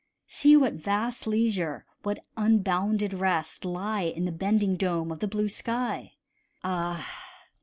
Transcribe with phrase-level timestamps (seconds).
[0.25, 5.47] See what vast leisure, what unbounded rest, Lie in the bending dome of the blue
[5.47, 6.13] sky:
[6.63, 7.07] Ah!